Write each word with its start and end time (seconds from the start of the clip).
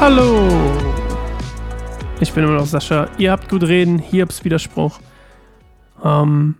Hallo! 0.00 0.48
Ich 2.20 2.32
bin 2.32 2.44
immer 2.44 2.54
noch 2.54 2.66
Sascha. 2.66 3.08
Ihr 3.18 3.32
habt 3.32 3.48
gut 3.48 3.62
reden, 3.62 3.98
hier 3.98 4.22
habt's 4.22 4.44
Widerspruch. 4.44 5.00
Ähm, 6.04 6.54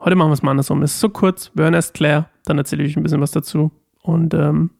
heute 0.00 0.16
machen 0.16 0.30
wir 0.30 0.34
es 0.34 0.42
mal 0.42 0.50
andersrum. 0.50 0.82
Es 0.82 0.94
ist 0.94 1.00
so 1.00 1.08
kurz, 1.08 1.50
wir 1.54 1.64
hören 1.64 1.74
erst 1.74 1.94
Claire, 1.94 2.28
dann 2.44 2.58
erzähle 2.58 2.84
ich 2.84 2.96
ein 2.96 3.02
bisschen 3.02 3.20
was 3.20 3.30
dazu. 3.30 3.70
Und 4.02 4.34
ähm, 4.34 4.70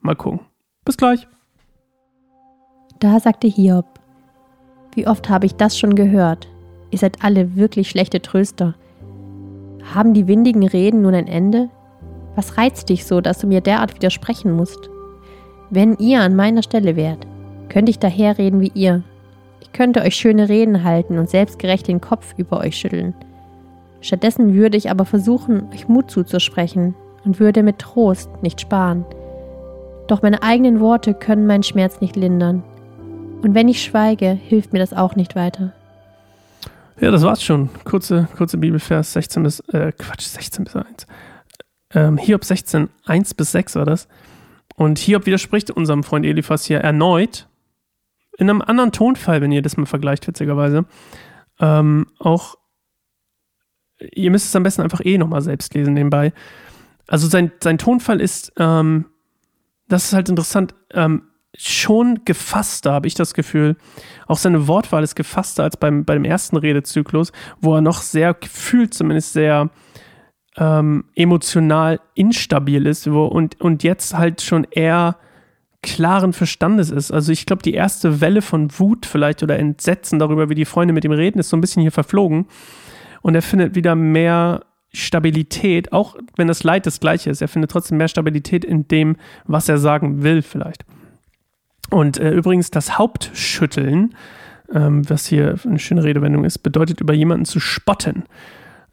mal 0.00 0.16
gucken. 0.16 0.40
Bis 0.84 0.96
gleich. 0.96 1.26
Da 2.98 3.20
sagte 3.20 3.46
Hiob, 3.46 3.86
wie 4.94 5.06
oft 5.06 5.28
habe 5.28 5.46
ich 5.46 5.54
das 5.54 5.78
schon 5.78 5.94
gehört? 5.94 6.48
Ihr 6.90 6.98
seid 6.98 7.22
alle 7.22 7.56
wirklich 7.56 7.90
schlechte 7.90 8.20
Tröster. 8.20 8.74
Haben 9.94 10.14
die 10.14 10.26
windigen 10.26 10.66
Reden 10.66 11.02
nun 11.02 11.14
ein 11.14 11.28
Ende? 11.28 11.68
Was 12.34 12.58
reizt 12.58 12.88
dich 12.88 13.06
so, 13.06 13.20
dass 13.20 13.38
du 13.38 13.46
mir 13.46 13.60
derart 13.60 13.94
widersprechen 13.94 14.52
musst? 14.52 14.90
Wenn 15.70 15.96
ihr 15.96 16.20
an 16.20 16.36
meiner 16.36 16.62
Stelle 16.62 16.96
wärt, 16.96 17.26
könnte 17.68 17.90
ich 17.90 17.98
daherreden 17.98 18.60
wie 18.60 18.72
ihr. 18.74 19.02
Ich 19.60 19.72
könnte 19.72 20.02
euch 20.02 20.14
schöne 20.14 20.48
Reden 20.48 20.84
halten 20.84 21.18
und 21.18 21.30
selbstgerecht 21.30 21.88
den 21.88 22.00
Kopf 22.00 22.34
über 22.36 22.60
euch 22.60 22.76
schütteln. 22.76 23.14
Stattdessen 24.00 24.54
würde 24.54 24.76
ich 24.76 24.90
aber 24.90 25.04
versuchen, 25.04 25.68
euch 25.72 25.88
Mut 25.88 26.10
zuzusprechen 26.10 26.94
und 27.24 27.40
würde 27.40 27.62
mit 27.62 27.78
Trost 27.78 28.30
nicht 28.42 28.60
sparen. 28.60 29.04
Doch 30.06 30.22
meine 30.22 30.42
eigenen 30.42 30.80
Worte 30.80 31.14
können 31.14 31.46
meinen 31.46 31.64
Schmerz 31.64 32.00
nicht 32.00 32.16
lindern. 32.16 32.62
Und 33.42 33.54
wenn 33.54 33.68
ich 33.68 33.82
schweige, 33.82 34.30
hilft 34.30 34.72
mir 34.72 34.78
das 34.78 34.92
auch 34.92 35.16
nicht 35.16 35.34
weiter. 35.34 35.72
Ja, 37.00 37.10
das 37.10 37.22
war's 37.22 37.42
schon. 37.42 37.68
Kurze, 37.84 38.28
kurze 38.36 38.56
Bibelvers 38.56 39.12
16 39.12 39.42
bis, 39.42 39.60
äh, 39.68 39.92
Quatsch, 39.92 40.22
16 40.22 40.64
bis 40.64 40.76
1. 40.76 41.06
Ähm, 41.94 42.16
Hiob 42.16 42.44
16, 42.44 42.88
1 43.04 43.34
bis 43.34 43.52
6 43.52 43.74
war 43.74 43.84
das. 43.84 44.08
Und 44.76 44.98
Hiob 44.98 45.26
widerspricht 45.26 45.70
unserem 45.70 46.02
Freund 46.02 46.24
Eliphas 46.24 46.64
hier 46.64 46.78
erneut, 46.78 47.48
in 48.38 48.50
einem 48.50 48.62
anderen 48.62 48.92
Tonfall, 48.92 49.40
wenn 49.40 49.52
ihr 49.52 49.62
das 49.62 49.76
mal 49.76 49.86
vergleicht, 49.86 50.26
witzigerweise. 50.26 50.84
Ähm, 51.58 52.06
auch, 52.18 52.56
ihr 53.98 54.30
müsst 54.30 54.46
es 54.46 54.56
am 54.56 54.62
besten 54.62 54.82
einfach 54.82 55.00
eh 55.04 55.16
nochmal 55.16 55.40
selbst 55.40 55.74
lesen 55.74 55.94
nebenbei. 55.94 56.32
Also 57.06 57.28
sein, 57.28 57.52
sein 57.62 57.78
Tonfall 57.78 58.20
ist, 58.20 58.52
ähm, 58.58 59.06
das 59.88 60.06
ist 60.06 60.12
halt 60.12 60.28
interessant, 60.28 60.74
ähm, 60.92 61.28
schon 61.58 62.24
gefasster, 62.24 62.92
habe 62.92 63.06
ich 63.06 63.14
das 63.14 63.34
Gefühl. 63.34 63.76
Auch 64.26 64.38
seine 64.38 64.68
Wortwahl 64.68 65.02
ist 65.02 65.14
gefasster 65.14 65.64
als 65.64 65.76
beim, 65.76 66.04
beim 66.04 66.24
ersten 66.24 66.56
Redezyklus, 66.56 67.32
wo 67.60 67.74
er 67.74 67.80
noch 67.80 68.00
sehr 68.00 68.34
gefühlt, 68.34 68.94
zumindest 68.94 69.32
sehr 69.32 69.70
ähm, 70.56 71.04
emotional 71.14 72.00
instabil 72.14 72.86
ist 72.86 73.10
wo, 73.10 73.26
und, 73.26 73.60
und 73.60 73.82
jetzt 73.82 74.16
halt 74.16 74.40
schon 74.42 74.66
eher 74.70 75.16
klaren 75.82 76.32
Verstandes 76.32 76.90
ist. 76.90 77.12
Also 77.12 77.32
ich 77.32 77.46
glaube, 77.46 77.62
die 77.62 77.74
erste 77.74 78.20
Welle 78.20 78.42
von 78.42 78.70
Wut 78.78 79.06
vielleicht 79.06 79.42
oder 79.42 79.58
Entsetzen 79.58 80.18
darüber, 80.18 80.48
wie 80.48 80.54
die 80.54 80.64
Freunde 80.64 80.92
mit 80.92 81.04
ihm 81.04 81.12
reden, 81.12 81.38
ist 81.38 81.48
so 81.48 81.56
ein 81.56 81.60
bisschen 81.60 81.82
hier 81.82 81.92
verflogen. 81.92 82.46
Und 83.22 83.34
er 83.34 83.42
findet 83.42 83.74
wieder 83.74 83.94
mehr 83.94 84.64
Stabilität, 84.92 85.92
auch 85.92 86.16
wenn 86.36 86.48
das 86.48 86.64
Leid 86.64 86.86
das 86.86 87.00
gleiche 87.00 87.30
ist. 87.30 87.42
Er 87.42 87.48
findet 87.48 87.70
trotzdem 87.70 87.98
mehr 87.98 88.08
Stabilität 88.08 88.64
in 88.64 88.88
dem, 88.88 89.16
was 89.46 89.68
er 89.68 89.78
sagen 89.78 90.22
will 90.22 90.42
vielleicht. 90.42 90.84
Und 91.90 92.18
äh, 92.18 92.32
übrigens 92.32 92.70
das 92.70 92.98
Hauptschütteln, 92.98 94.14
ähm, 94.72 95.08
was 95.08 95.26
hier 95.26 95.56
eine 95.64 95.78
schöne 95.78 96.04
Redewendung 96.04 96.44
ist, 96.44 96.58
bedeutet 96.58 97.00
über 97.00 97.14
jemanden 97.14 97.44
zu 97.44 97.60
spotten. 97.60 98.24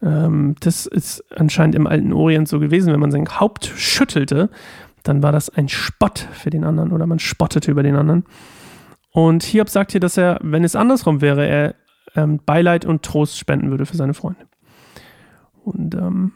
Ähm, 0.02 0.54
das 0.60 0.86
ist 0.86 1.24
anscheinend 1.34 1.74
im 1.74 1.86
alten 1.86 2.12
Orient 2.12 2.48
so 2.48 2.60
gewesen, 2.60 2.92
wenn 2.92 3.00
man 3.00 3.10
sein 3.10 3.26
Haupt 3.40 3.72
schüttelte, 3.76 4.50
dann 5.02 5.22
war 5.22 5.32
das 5.32 5.50
ein 5.50 5.68
Spott 5.68 6.26
für 6.32 6.50
den 6.50 6.64
anderen 6.64 6.92
oder 6.92 7.06
man 7.06 7.18
spottete 7.18 7.70
über 7.70 7.82
den 7.82 7.96
anderen. 7.96 8.24
Und 9.10 9.44
Hiob 9.44 9.68
sagt 9.68 9.92
hier, 9.92 10.00
dass 10.00 10.16
er, 10.16 10.38
wenn 10.42 10.64
es 10.64 10.74
andersrum 10.76 11.20
wäre, 11.20 11.46
er 11.46 11.74
ähm, 12.16 12.40
Beileid 12.44 12.84
und 12.84 13.02
Trost 13.02 13.38
spenden 13.38 13.70
würde 13.70 13.86
für 13.86 13.96
seine 13.96 14.14
Freunde. 14.14 14.46
Und 15.62 15.94
ähm, 15.94 16.32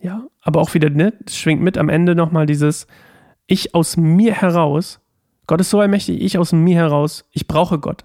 ja, 0.00 0.24
aber 0.42 0.60
auch 0.60 0.74
wieder, 0.74 0.90
ne, 0.90 1.12
schwingt 1.28 1.62
mit 1.62 1.78
am 1.78 1.88
Ende 1.88 2.14
nochmal 2.14 2.46
dieses 2.46 2.86
Ich 3.46 3.74
aus 3.74 3.96
mir 3.96 4.34
heraus, 4.34 5.00
Gott 5.46 5.60
ist 5.60 5.70
so 5.70 5.80
allmächtig, 5.80 6.20
ich 6.20 6.38
aus 6.38 6.52
mir 6.52 6.76
heraus, 6.76 7.24
ich 7.32 7.46
brauche 7.46 7.78
Gott. 7.78 8.04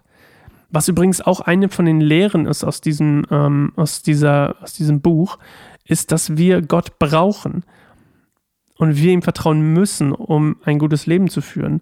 Was 0.70 0.88
übrigens 0.88 1.22
auch 1.22 1.42
eine 1.42 1.70
von 1.70 1.86
den 1.86 2.00
Lehren 2.00 2.46
ist 2.46 2.64
aus 2.64 2.82
diesem, 2.82 3.26
ähm, 3.30 3.74
aus, 3.76 4.02
dieser, 4.02 4.56
aus 4.62 4.74
diesem 4.74 5.02
Buch, 5.02 5.38
ist, 5.86 6.12
dass 6.12 6.38
wir 6.38 6.62
Gott 6.62 6.98
brauchen 7.00 7.64
und 8.78 8.96
wir 8.96 9.12
ihm 9.12 9.22
vertrauen 9.22 9.74
müssen, 9.74 10.14
um 10.14 10.56
ein 10.64 10.80
gutes 10.80 11.06
Leben 11.06 11.30
zu 11.30 11.42
führen. 11.42 11.82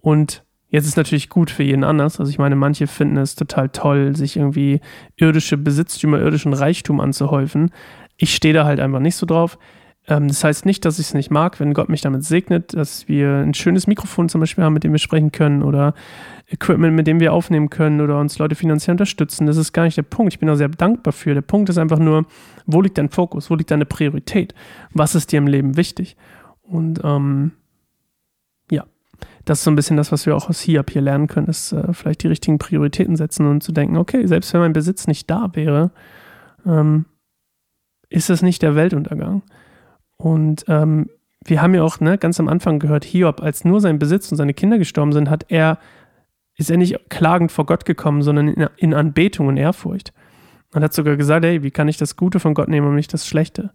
Und 0.00 0.44
jetzt 0.68 0.86
ist 0.86 0.96
natürlich 0.96 1.30
gut 1.30 1.50
für 1.50 1.62
jeden 1.62 1.84
anders. 1.84 2.20
Also 2.20 2.30
ich 2.30 2.38
meine, 2.38 2.56
manche 2.56 2.86
finden 2.86 3.16
es 3.16 3.34
total 3.34 3.70
toll, 3.70 4.14
sich 4.14 4.36
irgendwie 4.36 4.80
irdische 5.16 5.56
Besitztümer, 5.56 6.20
irdischen 6.20 6.52
Reichtum 6.52 7.00
anzuhäufen. 7.00 7.70
Ich 8.16 8.34
stehe 8.34 8.54
da 8.54 8.64
halt 8.64 8.80
einfach 8.80 9.00
nicht 9.00 9.16
so 9.16 9.24
drauf. 9.24 9.58
Ähm, 10.08 10.28
das 10.28 10.42
heißt 10.42 10.66
nicht, 10.66 10.84
dass 10.84 10.98
ich 10.98 11.08
es 11.08 11.14
nicht 11.14 11.30
mag, 11.30 11.60
wenn 11.60 11.74
Gott 11.74 11.88
mich 11.88 12.00
damit 12.00 12.24
segnet, 12.24 12.74
dass 12.74 13.06
wir 13.08 13.36
ein 13.36 13.54
schönes 13.54 13.86
Mikrofon 13.86 14.28
zum 14.28 14.40
Beispiel 14.40 14.64
haben, 14.64 14.72
mit 14.72 14.84
dem 14.84 14.92
wir 14.92 14.98
sprechen 14.98 15.32
können 15.32 15.62
oder 15.62 15.94
Equipment, 16.46 16.96
mit 16.96 17.06
dem 17.06 17.20
wir 17.20 17.34
aufnehmen 17.34 17.68
können 17.68 18.00
oder 18.00 18.18
uns 18.18 18.38
Leute 18.38 18.54
finanziell 18.54 18.94
unterstützen. 18.94 19.46
Das 19.46 19.58
ist 19.58 19.74
gar 19.74 19.84
nicht 19.84 19.98
der 19.98 20.02
Punkt. 20.02 20.32
Ich 20.32 20.40
bin 20.40 20.48
auch 20.48 20.56
sehr 20.56 20.68
dankbar 20.68 21.12
für. 21.12 21.34
Der 21.34 21.42
Punkt 21.42 21.68
ist 21.68 21.78
einfach 21.78 21.98
nur, 21.98 22.24
wo 22.66 22.80
liegt 22.80 22.96
dein 22.96 23.10
Fokus? 23.10 23.50
Wo 23.50 23.54
liegt 23.54 23.70
deine 23.70 23.84
Priorität? 23.84 24.54
Was 24.92 25.14
ist 25.14 25.30
dir 25.30 25.38
im 25.38 25.46
Leben 25.46 25.76
wichtig? 25.76 26.16
Und 26.62 27.00
ähm, 27.04 27.52
ja, 28.70 28.84
das 29.44 29.58
ist 29.58 29.64
so 29.64 29.70
ein 29.70 29.76
bisschen 29.76 29.98
das, 29.98 30.10
was 30.10 30.24
wir 30.24 30.34
auch 30.34 30.48
aus 30.48 30.60
HIAP 30.60 30.90
hier 30.90 31.02
lernen 31.02 31.26
können, 31.26 31.48
ist 31.48 31.72
äh, 31.72 31.92
vielleicht 31.92 32.22
die 32.22 32.28
richtigen 32.28 32.58
Prioritäten 32.58 33.16
setzen 33.16 33.46
und 33.46 33.62
zu 33.62 33.72
denken, 33.72 33.98
okay, 33.98 34.26
selbst 34.26 34.54
wenn 34.54 34.60
mein 34.60 34.72
Besitz 34.72 35.06
nicht 35.06 35.30
da 35.30 35.50
wäre, 35.52 35.90
ähm, 36.64 37.04
ist 38.08 38.30
es 38.30 38.40
nicht 38.40 38.62
der 38.62 38.74
Weltuntergang. 38.74 39.42
Und 40.18 40.64
ähm, 40.68 41.08
wir 41.44 41.62
haben 41.62 41.74
ja 41.74 41.82
auch 41.82 42.00
ne, 42.00 42.18
ganz 42.18 42.38
am 42.40 42.48
Anfang 42.48 42.78
gehört, 42.78 43.04
Hiob, 43.04 43.42
als 43.42 43.64
nur 43.64 43.80
sein 43.80 43.98
Besitz 43.98 44.30
und 44.30 44.36
seine 44.36 44.54
Kinder 44.54 44.78
gestorben 44.78 45.12
sind, 45.12 45.30
hat 45.30 45.46
er, 45.48 45.78
ist 46.56 46.70
er 46.70 46.76
nicht 46.76 47.08
klagend 47.08 47.52
vor 47.52 47.66
Gott 47.66 47.84
gekommen, 47.84 48.22
sondern 48.22 48.48
in, 48.48 48.68
in 48.76 48.94
Anbetung 48.94 49.46
und 49.46 49.56
Ehrfurcht. 49.56 50.12
Und 50.74 50.82
hat 50.82 50.92
sogar 50.92 51.16
gesagt, 51.16 51.46
hey, 51.46 51.62
wie 51.62 51.70
kann 51.70 51.88
ich 51.88 51.96
das 51.96 52.16
Gute 52.16 52.40
von 52.40 52.52
Gott 52.52 52.68
nehmen 52.68 52.88
und 52.88 52.96
nicht 52.96 53.14
das 53.14 53.26
Schlechte? 53.26 53.70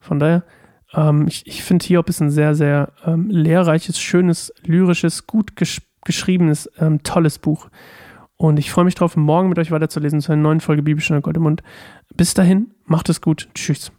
Von 0.00 0.18
daher, 0.18 0.44
ähm, 0.92 1.26
ich, 1.28 1.46
ich 1.46 1.62
finde 1.62 1.86
Hiob 1.86 2.08
ist 2.08 2.20
ein 2.20 2.30
sehr, 2.30 2.54
sehr 2.54 2.92
ähm, 3.06 3.30
lehrreiches, 3.30 3.98
schönes, 3.98 4.52
lyrisches, 4.62 5.26
gut 5.26 5.56
gesch 5.56 5.82
geschriebenes, 6.02 6.70
ähm, 6.78 7.02
tolles 7.02 7.38
Buch. 7.38 7.68
Und 8.36 8.58
ich 8.58 8.70
freue 8.70 8.86
mich 8.86 8.94
drauf, 8.94 9.18
morgen 9.18 9.50
mit 9.50 9.58
euch 9.58 9.70
weiterzulesen 9.70 10.22
zu 10.22 10.32
einer 10.32 10.40
neuen 10.40 10.60
Folge 10.60 10.82
Bibelstunde 10.82 11.20
Gott 11.20 11.36
im 11.36 11.42
Mund. 11.42 11.62
Bis 12.14 12.32
dahin, 12.32 12.70
macht 12.86 13.10
es 13.10 13.20
gut. 13.20 13.50
Tschüss. 13.54 13.92